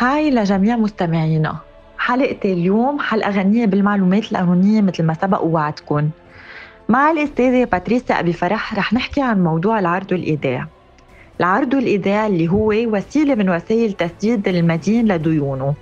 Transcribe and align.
هاي 0.00 0.30
لجميع 0.30 0.76
مستمعينا. 0.76 1.56
حلقتي 1.98 2.52
اليوم 2.52 2.98
حلقة 2.98 3.30
غنية 3.30 3.66
بالمعلومات 3.66 4.32
القانونية 4.32 4.80
مثل 4.80 5.02
ما 5.02 5.14
سبق 5.14 5.42
ووعدكم. 5.42 6.10
مع 6.88 7.10
الأستاذة 7.10 7.64
باتريسيا 7.64 8.20
أبي 8.20 8.32
فرح 8.32 8.74
رح 8.74 8.92
نحكي 8.92 9.22
عن 9.22 9.44
موضوع 9.44 9.78
العرض 9.78 10.12
والإيداع. 10.12 10.66
العرض 11.40 11.74
والإيداع 11.74 12.26
اللي 12.26 12.48
هو 12.48 12.68
وسيلة 12.68 13.34
من 13.34 13.50
وسائل 13.50 13.92
تسديد 13.92 14.48
المدين 14.48 15.08
لديونه. 15.08 15.74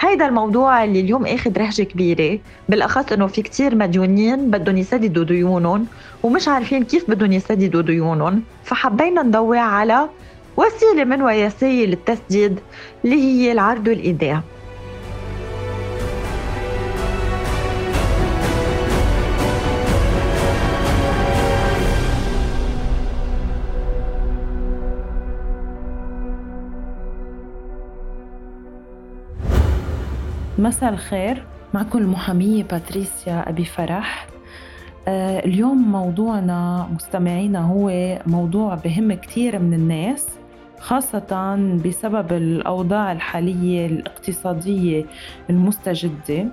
هيدا 0.00 0.26
الموضوع 0.26 0.84
اللي 0.84 1.00
اليوم 1.00 1.26
أخذ 1.26 1.58
رهجة 1.58 1.82
كبيرة. 1.82 2.38
بالأخص 2.68 3.12
إنه 3.12 3.26
في 3.26 3.42
كتير 3.42 3.74
مديونين 3.74 4.50
بدهم 4.50 4.76
يسددوا 4.76 5.24
ديونهم 5.24 5.86
ومش 6.22 6.48
عارفين 6.48 6.84
كيف 6.84 7.10
بدهم 7.10 7.32
يسددوا 7.32 7.82
ديونهم. 7.82 8.42
فحبينا 8.64 9.22
نضوي 9.22 9.58
على 9.58 10.08
وسيلة 10.56 11.04
من 11.04 11.22
وسائل 11.22 11.92
التسديد 11.92 12.60
اللي 13.04 13.16
هي 13.16 13.52
العرض 13.52 13.88
والإيداع. 13.88 14.42
مساء 30.58 30.92
الخير. 30.92 31.44
معكم 31.74 31.98
المحامية 31.98 32.62
باتريسيا 32.62 33.48
أبي 33.48 33.64
فرح. 33.64 34.26
آه 35.08 35.38
اليوم 35.38 35.92
موضوعنا 35.92 36.88
مستمعينا 36.94 37.60
هو 37.60 38.18
موضوع 38.26 38.74
بهم 38.74 39.12
كتير 39.12 39.58
من 39.58 39.74
الناس. 39.74 40.26
خاصة 40.82 41.56
بسبب 41.84 42.32
الأوضاع 42.32 43.12
الحالية 43.12 43.86
الاقتصادية 43.86 45.04
المستجدة. 45.50 46.46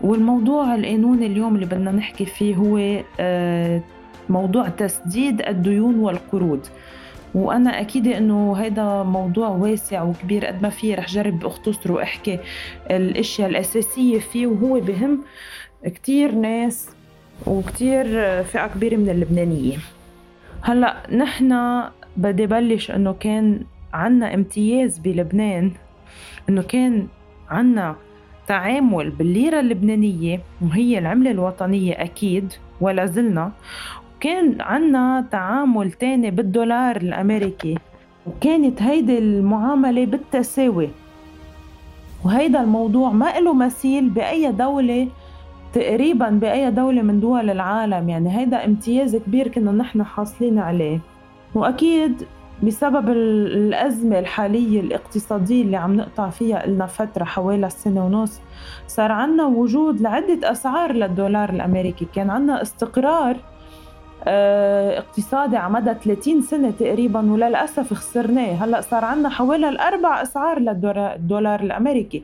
والموضوع 0.00 0.74
القانوني 0.74 1.26
اليوم 1.26 1.54
اللي 1.54 1.66
بدنا 1.66 1.90
نحكي 1.92 2.24
فيه 2.24 2.56
هو 2.56 3.02
آه 3.20 3.82
موضوع 4.28 4.68
تسديد 4.68 5.42
الديون 5.42 5.98
والقروض. 5.98 6.66
وأنا 7.34 7.80
أكيد 7.80 8.06
إنه 8.06 8.52
هيدا 8.52 9.02
موضوع 9.02 9.48
واسع 9.48 10.02
وكبير 10.02 10.46
قد 10.46 10.62
ما 10.62 10.68
في 10.68 10.94
رح 10.94 11.06
جرب 11.06 11.46
اختصر 11.46 11.92
واحكي 11.92 12.38
الأشياء 12.90 13.48
الأساسية 13.48 14.18
فيه. 14.18 14.46
وهو 14.46 14.80
بهم 14.80 15.22
كتير 15.84 16.34
ناس 16.34 16.88
وكتير 17.46 18.04
فئة 18.42 18.66
كبيرة 18.66 18.96
من 18.96 19.08
اللبنانيين 19.08 19.78
هلأ 20.62 20.96
نحن 21.12 21.52
بدي 22.18 22.46
بلش 22.46 22.90
إنه 22.90 23.12
كان 23.12 23.60
عنا 23.92 24.34
امتياز 24.34 24.98
بلبنان 24.98 25.72
إنه 26.48 26.62
كان 26.62 27.06
عنا 27.50 27.96
تعامل 28.46 29.10
بالليرة 29.10 29.60
اللبنانية 29.60 30.40
وهي 30.62 30.98
العملة 30.98 31.30
الوطنية 31.30 31.92
أكيد 31.92 32.52
ولا 32.80 33.06
زلنا. 33.06 33.52
كان 34.20 34.60
عنا 34.60 35.26
تعامل 35.30 35.92
تاني 35.92 36.30
بالدولار 36.30 36.96
الأمريكي 36.96 37.78
وكانت 38.26 38.82
هيدي 38.82 39.18
المعاملة 39.18 40.06
بالتساوي. 40.06 40.88
وهيدا 42.24 42.60
الموضوع 42.60 43.10
ما 43.10 43.38
له 43.40 43.54
مثيل 43.54 44.10
بأي 44.10 44.52
دولة 44.52 45.08
تقريبا 45.72 46.30
بأي 46.30 46.70
دولة 46.70 47.02
من 47.02 47.20
دول 47.20 47.50
العالم. 47.50 48.08
يعني 48.08 48.38
هيدا 48.38 48.64
امتياز 48.64 49.16
كبير 49.16 49.48
كنا 49.48 49.72
نحن 49.72 50.02
حاصلين 50.02 50.58
عليه. 50.58 51.00
وأكيد 51.58 52.26
بسبب 52.62 53.08
الأزمة 53.08 54.18
الحالية 54.18 54.80
الاقتصادية 54.80 55.62
اللي 55.62 55.76
عم 55.76 55.96
نقطع 55.96 56.30
فيها 56.30 56.66
لنا 56.66 56.86
فترة 56.86 57.24
حوالي 57.24 57.70
سنة 57.70 58.06
ونص 58.06 58.40
صار 58.86 59.12
عنا 59.12 59.46
وجود 59.46 60.00
لعدة 60.00 60.50
أسعار 60.50 60.92
للدولار 60.92 61.50
الأمريكي. 61.50 62.06
كان 62.14 62.30
عنا 62.30 62.62
استقرار 62.62 63.36
آه، 64.24 64.98
اقتصادي 64.98 65.56
على 65.56 65.72
مدى 65.72 65.94
30 65.94 66.42
سنة 66.42 66.70
تقريبا 66.70 67.32
وللأسف 67.32 67.94
خسرناه. 67.94 68.52
هلأ 68.64 68.80
صار 68.80 69.04
عنا 69.04 69.28
حوالي 69.28 69.68
الأربع 69.68 70.22
أسعار 70.22 70.58
للدولار 70.58 71.60
الأمريكي. 71.60 72.22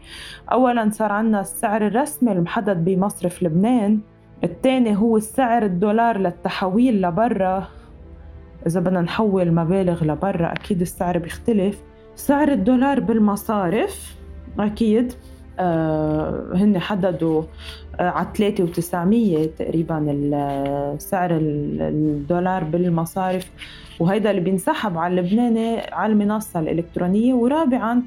أولا 0.52 0.90
صار 0.92 1.12
عنا 1.12 1.40
السعر 1.40 1.86
الرسمي 1.86 2.32
المحدد 2.32 2.84
بمصرف 2.84 3.42
لبنان 3.42 4.00
الثاني 4.44 4.96
هو 4.96 5.16
السعر 5.16 5.62
الدولار 5.62 6.18
للتحويل 6.18 7.02
لبرا. 7.02 7.64
إذا 8.66 8.80
بدنا 8.80 9.00
نحول 9.00 9.52
مبالغ 9.52 10.04
لبرا 10.04 10.52
أكيد 10.52 10.80
السعر 10.80 11.18
بيختلف. 11.18 11.82
سعر 12.16 12.48
الدولار 12.48 13.00
بالمصارف 13.00 14.14
أكيد 14.58 15.12
آه 15.58 16.52
هن 16.54 16.78
حددوا 16.78 17.42
آه 18.00 18.10
على 18.10 18.26
3 18.34 18.66
و900 18.66 19.58
تقريبا 19.58 19.98
سعر 20.98 21.30
الدولار 21.32 22.64
بالمصارف. 22.64 23.50
وهيدا 24.00 24.30
اللي 24.30 24.40
بينسحب 24.40 24.98
على 24.98 25.20
اللبناني 25.20 25.80
على 25.92 26.12
المنصة 26.12 26.60
الإلكترونية. 26.60 27.34
ورابعا 27.34 28.02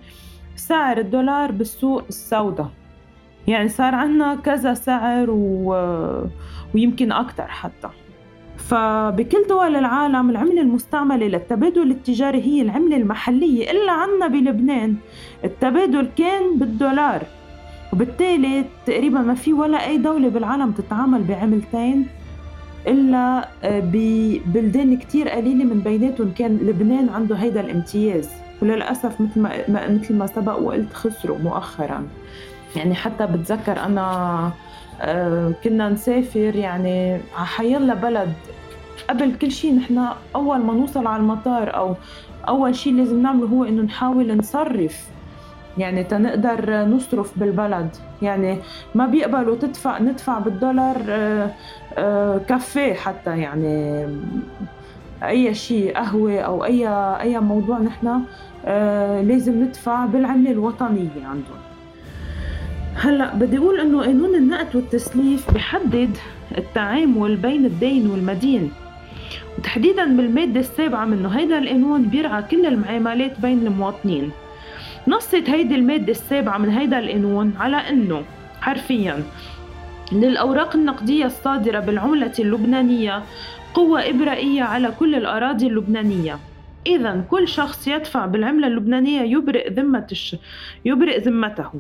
سعر 0.56 0.98
الدولار 0.98 1.52
بالسوق 1.52 2.04
السوداء. 2.10 2.70
يعني 3.48 3.70
صار 3.70 3.96
عنا 3.96 4.36
كذا 4.36 4.74
سعر 4.74 5.30
و... 5.30 5.72
ويمكن 6.76 7.12
أكثر 7.12 7.48
حتى. 7.48 7.90
فبكل 8.58 9.48
دول 9.50 9.76
العالم 9.76 10.30
العملة 10.30 10.62
المستعملة 10.62 11.28
للتبادل 11.28 11.92
التجاري 11.92 12.42
هي 12.42 12.62
العملة 12.62 12.98
المحلية 12.98 13.72
إلا 13.72 13.92
عنا 13.92 14.28
بلبنان. 14.28 14.96
التبادل 15.44 16.10
كان 16.18 16.58
بالدولار. 16.58 17.22
وبالتالي 17.94 18.66
تقريبا 18.86 19.20
ما 19.20 19.34
في 19.34 19.54
ولا 19.54 19.88
أي 19.88 19.98
دولة 19.98 20.30
بالعالم 20.30 20.72
تتعامل 20.72 21.24
بعملتين 21.24 22.08
إلا 22.88 23.48
آه، 23.64 23.80
ببلدان 23.80 24.98
كتير 24.98 25.30
قليلة 25.30 25.64
من 25.64 25.80
بيناتهم 25.80 26.32
كان 26.38 26.58
لبنان 26.58 27.10
عنده 27.10 27.36
هيدا 27.36 27.62
الامتياز. 27.62 28.30
وللأسف 28.62 29.22
مثل 29.22 29.42
ما 29.42 29.90
مثل 29.90 30.16
ما 30.16 30.28
سبق 30.28 30.58
وقلت 30.60 30.94
خسروا 30.94 31.38
مؤخرا. 31.38 32.08
يعني 32.78 32.96
حتى 32.96 33.28
بتذكر 33.28 33.80
أنا 33.80 34.52
آه، 35.02 35.54
كنا 35.64 35.90
نسافر 35.90 36.56
يعني 36.56 37.12
على 37.14 37.46
حيلا 37.46 37.94
بلد. 37.94 38.34
قبل 39.10 39.36
كل 39.36 39.52
شيء 39.52 39.76
نحن 39.76 40.08
أول 40.36 40.60
ما 40.60 40.74
نوصل 40.74 41.08
على 41.08 41.22
المطار 41.22 41.76
أو 41.76 41.96
أول 42.48 42.76
شيء 42.76 42.94
لازم 42.94 43.22
نعمله 43.22 43.48
هو 43.48 43.64
إنه 43.64 43.82
نحاول 43.82 44.38
نصرف 44.38 45.08
يعني 45.78 46.04
تنقدر 46.04 46.86
نصرف 46.86 47.40
بالبلد. 47.40 47.90
يعني 48.22 48.58
ما 48.96 49.06
بيقبلوا 49.06 49.56
تدفع 49.56 50.00
ندفع 50.00 50.40
بالدولار 50.40 50.98
آه، 51.10 51.52
آه، 51.98 52.38
كافيه 52.38 52.94
حتى 52.94 53.40
يعني 53.40 54.08
أي 55.24 55.54
شيء 55.54 55.98
قهوة 55.98 56.40
أو 56.40 56.66
أي 56.66 56.88
أي 57.22 57.40
موضوع 57.40 57.78
نحن 57.80 58.22
لازم 59.28 59.64
ندفع 59.64 60.06
بالعملة 60.06 60.52
الوطنية 60.52 61.26
عندهم. 61.26 61.67
هلا 63.00 63.36
بدي 63.36 63.58
أقول 63.58 63.80
إنه 63.80 64.02
قانون 64.02 64.36
النقد 64.36 64.76
والتسليف 64.76 65.52
بحدد 65.52 66.18
التعامل 66.58 67.36
بين 67.36 67.66
الدين 67.66 68.10
والمدين. 68.10 68.72
وتحديدا 69.58 70.06
بالمادة 70.06 70.60
السابعة 70.60 71.06
منه 71.06 71.30
هيدا 71.30 71.58
القانون 71.58 72.04
بيرعى 72.04 72.44
كل 72.44 72.66
المعاملات 72.66 73.40
بين 73.40 73.68
المواطنين. 73.68 74.32
نصت 75.08 75.50
هيدي 75.50 75.76
المادة 75.76 76.12
السابعة 76.12 76.58
من 76.58 76.70
هيدا 76.70 77.00
القانون 77.00 77.54
على 77.60 77.78
أنه 77.78 78.24
حرفيا 78.62 79.24
للأوراق 80.12 80.76
النقدية 80.76 81.26
الصادرة 81.26 81.80
بالعملة 81.80 82.34
اللبنانية 82.40 83.24
قوة 83.74 84.10
إبرائية 84.10 84.64
على 84.64 84.92
كل 85.00 85.16
الأراضي 85.16 85.68
اللبنانية. 85.68 86.40
إذا 86.88 87.26
كل 87.30 87.48
شخص 87.48 87.88
يدفع 87.88 88.26
بالعملة 88.26 88.68
اللبنانية 88.68 89.22
يبرئ 89.22 89.70
ذمة 89.70 90.08
الش... 90.12 90.36
يبرئ 90.86 91.20
ذمته. 91.20 91.72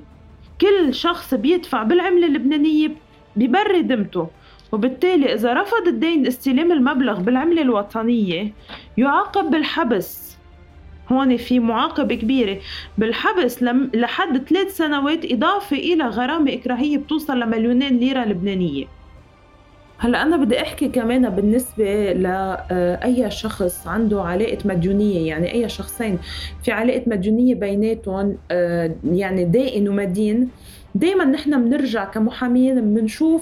كل 0.61 0.93
شخص 0.93 1.33
بيدفع 1.33 1.83
بالعملة 1.83 2.27
اللبنانية 2.27 2.91
ببري 3.35 3.81
ذمته 3.81 4.27
وبالتالي 4.71 5.33
إذا 5.33 5.53
رفض 5.53 5.87
الدين 5.87 6.27
استلام 6.27 6.71
المبلغ 6.71 7.19
بالعملة 7.19 7.61
الوطنية 7.61 8.53
يعاقب 8.97 9.51
بالحبس. 9.51 10.37
هون 11.11 11.37
في 11.37 11.59
معاقبة 11.59 12.15
كبيرة. 12.15 12.57
بالحبس 12.97 13.63
لحد 13.93 14.37
ثلاث 14.37 14.77
سنوات 14.77 15.31
إضافة 15.31 15.77
إلى 15.77 16.03
غرامة 16.03 16.53
إكراهية 16.53 16.97
بتوصل 16.97 17.39
لمليونين 17.39 17.97
ليرة 17.97 18.25
لبنانية. 18.25 18.85
هلا 19.99 20.21
أنا 20.21 20.37
بدي 20.37 20.61
أحكي 20.61 20.87
كمان 20.87 21.29
بالنسبة 21.29 22.13
لاي 22.13 23.31
شخص 23.31 23.87
عنده 23.87 24.21
علاقة 24.21 24.57
مديونية 24.65 25.27
يعني 25.27 25.53
أي 25.53 25.69
شخصين 25.69 26.19
في 26.63 26.71
علاقة 26.71 27.03
مديونية 27.07 27.55
بيناتهم 27.55 28.37
آه، 28.51 28.95
يعني 29.03 29.45
دائن 29.45 29.89
ومدين 29.89 30.49
دائما 30.95 31.25
نحن 31.25 31.65
بنرجع 31.65 32.05
كمحامين 32.05 32.93
بنشوف 32.93 33.41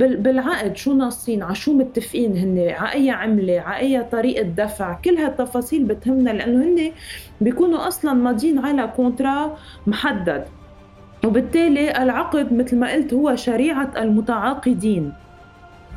بالعقد 0.00 0.76
شو 0.76 0.92
ناصين 0.94 1.42
على 1.42 1.54
شو 1.54 1.72
متفقين 1.72 2.36
هن 2.36 2.74
على 2.78 2.92
أي 2.94 3.10
عملة 3.10 3.60
على 3.60 3.80
أي 3.80 4.04
طريقة 4.04 4.42
دفع 4.42 4.92
كل 5.04 5.16
هالتفاصيل 5.16 5.84
بتهمنا 5.84 6.30
لأنه 6.30 6.64
هن 6.64 6.92
بيكونوا 7.40 7.88
أصلا 7.88 8.12
ماضيين 8.12 8.58
على 8.58 8.92
contrat 8.96 9.56
محدد. 9.86 10.44
وبالتالي 11.24 12.02
العقد 12.02 12.52
مثل 12.52 12.78
ما 12.78 12.92
قلت 12.92 13.14
هو 13.14 13.36
شريعة 13.36 13.92
المتعاقدين. 13.96 15.12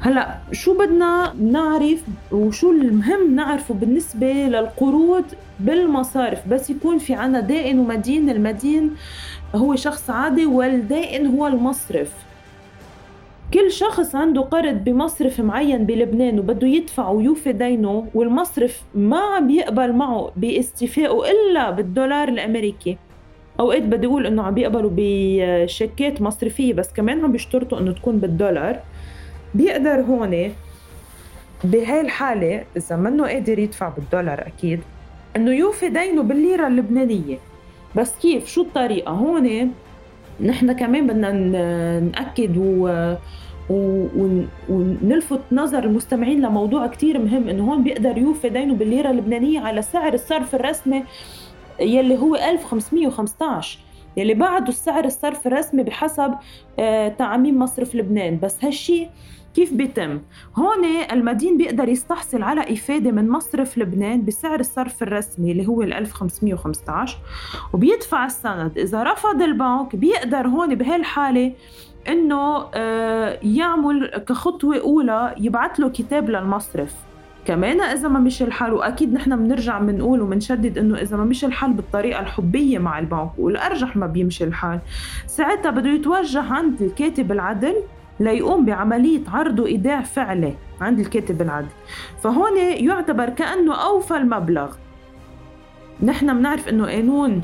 هلا 0.02 0.36
شو 0.52 0.78
بدنا 0.78 1.34
نعرف 1.40 2.04
وشو 2.32 2.72
المهم 2.72 3.36
نعرفه 3.36 3.74
بالنسبة 3.74 4.34
للقروض 4.34 5.24
بالمصارف؟ 5.60 6.48
بس 6.48 6.70
يكون 6.70 6.98
في 6.98 7.14
عنا 7.14 7.40
دائن 7.40 7.80
ومدين 7.80 8.30
المدين 8.30 8.92
هو 9.56 9.76
شخص 9.76 10.10
عادي 10.10 10.46
والدائن 10.46 11.26
هو 11.26 11.48
المصرف. 11.48 12.12
كل 13.54 13.72
شخص 13.72 14.16
عنده 14.16 14.42
قرض 14.42 14.84
بمصرف 14.84 15.40
معين 15.40 15.86
بلبنان 15.86 16.40
وبده 16.40 16.68
يدفع 16.68 17.10
ويوفي 17.10 17.52
دينه 17.52 18.08
والمصرف 18.14 18.82
ما 18.96 19.20
عم 19.20 19.48
بيقبل 19.48 19.94
معه 19.94 20.32
باستيفائه 20.36 21.22
إلا 21.32 21.72
بالدولار 21.72 22.28
الأمريكي. 22.28 22.98
أوقات 23.60 23.82
بدي 23.82 24.08
أقول 24.08 24.26
إنه 24.26 24.44
عم 24.44 24.54
بيقبلوا 24.54 24.92
بشيكات 24.96 26.22
مصرفية 26.22 26.74
بس 26.74 26.94
كمان 26.94 27.24
عم 27.24 27.32
بيشترطوا 27.32 27.80
إنه 27.80 27.92
تكون 27.92 28.18
بالدولار. 28.18 28.80
بيقدر 29.56 30.02
هون 30.02 30.52
بهاي 31.64 32.02
الحالة 32.02 32.64
إذا 32.78 32.96
منه 32.96 33.28
قادر 33.28 33.60
يدفع 33.60 33.90
بالدولار 33.90 34.48
أكيد 34.48 34.80
إنه 35.36 35.52
يوفي 35.52 35.90
دينه 35.90 36.24
بالليرة 36.24 36.68
اللبنانية. 36.68 37.38
بس 37.96 38.14
كيف؟ 38.22 38.48
شو 38.48 38.62
الطريقة؟ 38.62 39.12
هون 39.12 39.72
نحن 40.42 40.72
كمان 40.72 41.08
بدنا 41.08 41.32
نأكد 42.00 42.58
و 42.58 43.16
ونلفت 44.70 45.40
نظر 45.52 45.84
المستمعين 45.84 46.42
لموضوع 46.42 46.88
كتير 46.88 47.20
مهم 47.20 47.50
إنه 47.50 47.72
هون 47.72 47.84
بيقدر 47.84 48.18
يوفي 48.18 48.50
دينه 48.50 48.74
بالليرة 48.74 49.10
اللبنانية 49.10 49.60
على 49.60 49.82
سعر 49.82 50.14
الصرف 50.14 50.56
الرسمي 50.56 51.04
يلي 51.80 52.18
هو 52.18 52.36
1515 52.36 53.80
يلي 54.18 54.34
بعده 54.34 54.68
السعر 54.68 55.06
الصرف 55.06 55.48
الرسمي 55.48 55.84
بحسب 55.84 56.34
آه، 56.80 57.08
تعميم 57.08 57.60
مصرف 57.60 57.96
لبنان. 57.96 58.40
بس 58.44 58.66
هالشي 58.66 59.08
كيف 59.56 59.74
بيتم؟ 59.74 60.20
هون 60.56 60.86
المدين 61.12 61.58
بيقدر 61.58 61.90
يستحصل 61.90 62.44
على 62.44 62.74
إفادة 62.74 63.12
من 63.12 63.30
مصرف 63.30 63.78
لبنان 63.78 64.26
بسعر 64.26 64.60
الصرف 64.60 65.04
الرسمي 65.04 65.52
اللي 65.52 65.68
هو 65.68 65.82
ال 65.82 65.94
1515 65.94 67.18
وبيدفع 67.74 68.26
السند، 68.26 68.78
إذا 68.78 69.04
رفض 69.04 69.42
البنك 69.42 69.96
بيقدر 69.96 70.48
هون 70.48 70.76
بهالحالة 70.76 71.54
إنه 72.08 72.68
آه، 72.74 73.40
يعمل 73.44 74.08
كخطوة 74.08 74.80
أولى 74.80 75.36
يبعث 75.38 75.80
له 75.80 75.90
كتاب 75.90 76.30
للمصرف. 76.30 76.94
كمان 77.46 77.82
إذا 77.82 78.08
ما 78.08 78.20
مشي 78.20 78.44
الحال 78.44 78.74
وأكيد 78.74 79.14
نحن 79.14 79.36
بنرجع 79.36 79.80
بنقول 79.80 80.22
وبنشدد 80.22 80.78
إنه 80.78 80.98
إذا 80.98 81.18
ما 81.18 81.24
مشي 81.24 81.46
الحال 81.46 81.74
بالطريقة 81.74 82.20
الحبية 82.20 82.80
مع 82.80 83.00
البنك 83.00 83.30
والأرجح 83.38 83.96
ما 83.96 84.08
بيمشي 84.08 84.44
الحال. 84.44 84.80
ساعتها 85.28 85.72
بده 85.72 85.90
يتوجه 85.90 86.42
عند 86.42 86.82
الكاتب 86.82 87.32
العدل 87.32 87.76
ليقوم 88.20 88.66
بعملية 88.66 89.22
عرض 89.28 89.60
وإيداع 89.60 90.02
فعلي 90.02 90.54
عند 90.82 91.00
الكاتب 91.00 91.42
العدل 91.42 91.68
فهون 92.24 92.58
يعتبر 92.58 93.30
كأنه 93.30 93.76
أوفى 93.76 94.18
المبلغ. 94.18 94.74
نحن 96.04 96.38
بنعرف 96.38 96.70
إنه 96.70 96.86
قانون 96.86 97.42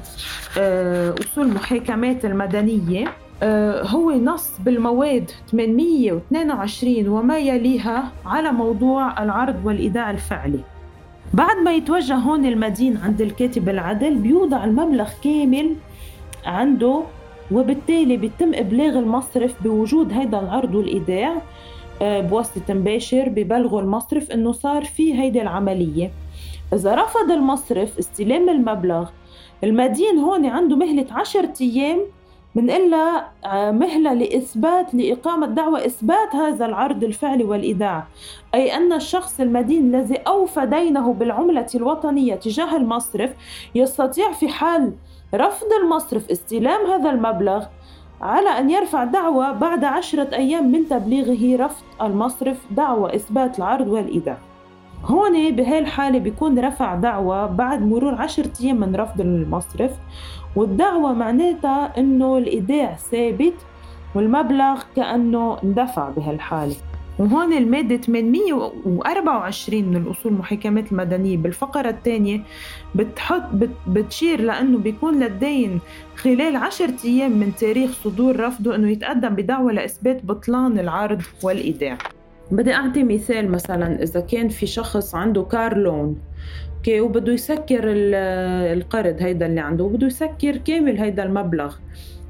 آه، 0.58 1.16
أصول 1.20 1.46
المحاكمات 1.46 2.26
المدنية 2.26 3.06
آه، 3.44 3.84
هو 3.84 4.12
نص 4.12 4.52
بالمواد 4.60 5.32
822 5.52 7.08
وما 7.08 7.40
يليها 7.40 8.12
على 8.26 8.52
موضوع 8.52 9.24
العرض 9.24 9.66
والإيداع 9.66 10.12
الفعلي. 10.12 10.60
بعد 11.34 11.56
ما 11.66 11.74
يتوجه 11.74 12.16
هون 12.16 12.46
المدين 12.46 12.98
عند 12.98 13.22
الكاتب 13.22 13.70
العدل 13.70 14.16
بيوضع 14.16 14.64
المبلغ 14.64 15.10
كامل 15.24 15.76
عنده 16.46 17.04
وبالتالي 17.52 18.18
بيتم 18.18 18.54
إبلاغ 18.54 19.00
المصرف 19.00 19.64
بوجود 19.64 20.14
هيدا 20.14 20.40
العرض 20.40 20.76
والإيداع 20.76 21.42
آه، 22.02 22.22
بواسطة 22.22 22.74
مباشر 22.74 23.30
ببلغوا 23.30 23.82
المصرف 23.82 24.32
إنه 24.32 24.52
صار 24.52 24.86
في 24.86 25.20
هيدي 25.20 25.42
العملية. 25.42 26.12
إذا 26.74 26.96
رفض 26.96 27.32
المصرف 27.32 27.98
استلام 28.00 28.50
المبلغ 28.50 29.10
المدين 29.64 30.20
هون 30.20 30.46
عنده 30.46 30.76
مهلة 30.76 31.06
عشرة 31.12 31.54
أيام 31.62 32.00
من 32.56 32.70
إلا 32.70 33.28
آه، 33.46 33.72
مهلة 33.72 34.14
لإثبات 34.14 34.94
لإقامة 34.96 35.48
دعوة 35.48 35.86
إثبات 35.86 36.36
هذا 36.36 36.66
العرض 36.66 37.04
الفعلي 37.04 37.44
والإيداع. 37.44 38.08
أي 38.56 38.76
أن 38.76 38.94
الشخص 38.94 39.40
المدين 39.40 39.96
الذي 39.96 40.16
أوفى 40.16 40.66
دينه 40.66 41.14
بالعملة 41.14 41.68
الوطنية 41.76 42.36
تجاه 42.36 42.78
المصرف 42.78 43.34
يستطيع 43.76 44.32
في 44.32 44.48
حال 44.48 44.94
رفض 45.34 45.68
المصرف 45.84 46.32
استلام 46.32 46.92
هذا 46.92 47.10
المبلغ 47.10 47.66
على 48.22 48.50
أن 48.50 48.70
يرفع 48.70 49.04
دعوى 49.04 49.54
بعد 49.54 49.84
عشرة 49.84 50.36
أيام 50.36 50.72
من 50.72 50.90
تبليغه 50.90 51.66
رفض 51.66 51.84
المصرف 52.02 52.58
دعوى 52.72 53.16
إثبات 53.16 53.58
العرض 53.58 53.88
والإيداع. 53.88 54.38
هون 55.06 55.56
بهاي 55.56 55.80
الحالة 55.80 56.20
بيكون 56.20 56.60
رفع 56.60 56.96
دعوى 56.96 57.48
بعد 57.48 57.82
مرور 57.82 58.16
عشرة 58.16 58.52
أيام 58.62 58.80
من 58.80 58.96
رفض 58.96 59.22
المصرف 59.22 59.92
والدعوة 60.56 61.14
معناتها 61.14 61.98
إنه 61.98 62.38
الإيداع 62.38 62.96
ثابت 62.96 63.54
والمبلغ 64.16 64.82
كأنه 64.96 65.58
اندفع 65.64 66.10
بهالحالة. 66.10 66.76
وهون 67.20 67.54
المادة 67.54 67.98
824 67.98 69.84
من 69.84 69.96
الأصول 69.96 70.32
المحاكمات 70.32 70.92
المدنية 70.92 71.38
بالفقرة 71.38 71.90
الثانية 71.90 72.42
بتحط 72.96 73.44
بت 73.54 73.70
بتشير 73.88 74.42
لأنه 74.42 74.78
بيكون 74.78 75.20
للدائن 75.20 75.80
خلال 76.16 76.56
عشرة 76.56 76.96
أيام 77.06 77.32
من 77.32 77.56
تاريخ 77.56 77.92
صدور 78.04 78.40
رفضه 78.40 78.76
أنه 78.76 78.90
يتقدم 78.90 79.30
بدعوى 79.30 79.72
لإثبات 79.72 80.26
بطلان 80.26 80.80
العرض 80.80 81.22
والإيداع. 81.44 81.98
بدي 82.52 82.74
أعطي 82.74 83.04
مثال 83.04 83.52
مثلا 83.52 84.04
إذا 84.04 84.20
كان 84.20 84.50
في 84.50 84.66
شخص 84.68 85.16
عنده 85.16 85.44
car 85.44 85.78
loan 85.78 86.18
okay 86.78 87.02
وبده 87.02 87.34
يسكر 87.34 87.82
القرض 88.74 89.16
هيدا 89.20 89.46
اللي 89.46 89.60
عنده 89.60 89.84
وبده 89.84 90.08
يسكر 90.08 90.58
كامل 90.58 90.98
هيدا 90.98 91.24
المبلغ. 91.24 91.76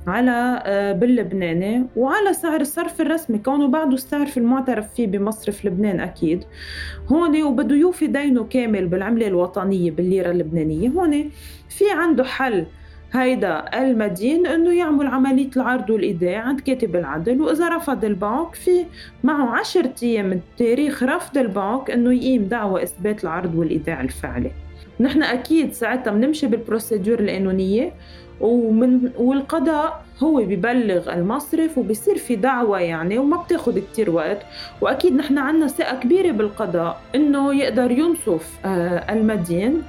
على 0.07 0.63
آه، 0.65 0.93
باللبناني 0.93 1.85
وعلى 1.95 2.33
سعر 2.33 2.61
الصرف 2.61 3.01
الرسمي. 3.01 3.37
كونه 3.37 3.67
بعده 3.67 3.93
السعر 3.93 4.27
المعترف 4.37 4.93
فيه 4.93 5.07
بمصرف 5.07 5.65
لبنان 5.65 5.99
أكيد. 5.99 6.43
هون 7.07 7.43
وبده 7.43 7.75
يوفي 7.75 8.07
دينه 8.07 8.43
كامل 8.43 8.87
بالعملة 8.87 9.27
الوطنية 9.27 9.91
بالليرة 9.91 10.31
اللبنانية. 10.31 10.89
هون 10.89 11.29
في 11.69 11.83
عنده 11.91 12.23
حل 12.23 12.65
هيدا 13.13 13.65
المدين 13.73 14.47
إنه 14.47 14.73
يعمل 14.73 15.07
عملية 15.07 15.49
العرض 15.57 15.89
والإيداع 15.89 16.39
عند 16.39 16.59
كاتب 16.59 16.95
العدل. 16.95 17.41
وإذا 17.41 17.69
رفض 17.69 18.05
البنك 18.05 18.55
في 18.55 18.85
معه 19.23 19.59
عشرة 19.59 19.93
أيام 20.03 20.25
من 20.25 20.39
تاريخ 20.57 21.03
رفض 21.03 21.37
البنك 21.37 21.91
إنه 21.91 22.13
يقيم 22.13 22.43
دعوى 22.43 22.83
إثبات 22.83 23.23
العرض 23.23 23.55
والإيداع 23.55 24.01
الفعلي 24.01 24.51
نحن 24.99 25.23
أكيد 25.23 25.73
ساعتها 25.73 26.11
بنمشي 26.11 26.47
بالبروسيدور 26.47 27.19
القانونية. 27.19 27.93
ومن 28.41 29.11
والقضاء 29.17 30.03
هو 30.23 30.35
ببلغ 30.35 31.13
المصرف 31.13 31.77
وبصير 31.77 32.17
في 32.17 32.35
دعوة 32.35 32.79
يعني 32.79 33.17
وما 33.17 33.37
بتاخد 33.37 33.79
كتير 33.79 34.09
وقت. 34.09 34.41
وأكيد 34.81 35.15
نحن 35.15 35.37
عنا 35.37 35.67
ثقة 35.67 35.99
كبيرة 35.99 36.31
بالقضاء 36.31 37.01
إنه 37.15 37.55
يقدر 37.55 37.91
ينصف 37.91 38.59
آه، 38.65 39.13
المدين. 39.13 39.81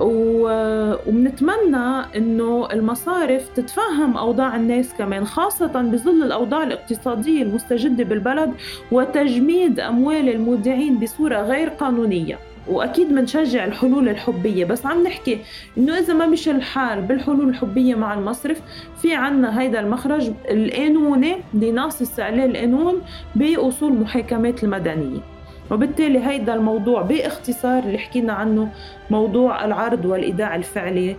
وبنتمنى 0.00 1.76
إنه 2.16 2.68
المصارف 2.72 3.48
تتفهم 3.48 4.16
أوضاع 4.16 4.56
الناس 4.56 4.94
كمان 4.94 5.24
خاصة 5.24 5.66
بظل 5.66 6.22
الأوضاع 6.22 6.62
الاقتصادية 6.62 7.42
المستجدة 7.42 8.04
بالبلد 8.04 8.52
وتجميد 8.92 9.80
أموال 9.80 10.28
المودعين 10.28 10.98
بصورة 10.98 11.36
غير 11.36 11.68
قانونية. 11.68 12.38
وأكيد 12.68 13.08
بنشجع 13.08 13.64
الحلول 13.64 14.08
الحبية 14.08 14.64
بس 14.64 14.86
عم 14.86 15.02
نحكي 15.02 15.38
إنه 15.78 15.98
إذا 15.98 16.14
ما 16.14 16.26
مشي 16.26 16.50
الحال 16.50 17.02
بالحلول 17.02 17.48
الحبية 17.48 17.94
مع 17.94 18.14
المصرف 18.14 18.60
في 19.02 19.14
عنا 19.14 19.60
هيدا 19.60 19.80
المخرج 19.80 20.30
القانوني 20.50 21.36
لناصص 21.54 22.20
عليه 22.20 22.44
القانون 22.44 23.00
بأصول 23.34 23.92
محاكمات 23.92 24.64
المدنية. 24.64 25.20
وبالتالي 25.70 26.26
هيدا 26.26 26.54
الموضوع 26.54 27.02
باختصار 27.02 27.78
اللي 27.82 27.98
حكينا 27.98 28.32
عنه 28.32 28.68
موضوع 29.10 29.64
العرض 29.64 30.04
والإيداع 30.04 30.56
الفعلي 30.56 31.16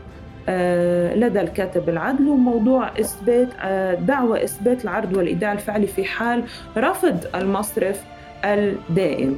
آه، 0.49 1.15
لدى 1.15 1.41
الكاتب 1.41 1.89
العدل 1.89 2.27
وموضوع 2.27 2.87
إثبات 2.99 3.47
آه، 3.61 3.93
دعوة 3.93 4.43
إثبات 4.43 4.83
العرض 4.83 5.17
والإيداع 5.17 5.51
الفعلي 5.53 5.87
في 5.87 6.03
حال 6.05 6.43
رفض 6.77 7.17
المصرف 7.35 8.03
الدائم. 8.45 9.37